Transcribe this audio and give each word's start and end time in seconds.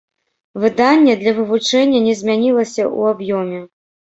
Выданне 0.63 1.13
для 1.19 1.33
вывучэння 1.39 1.99
не 2.09 2.17
змянілася 2.23 2.83
ў 2.97 2.99
аб'ёме. 3.17 3.65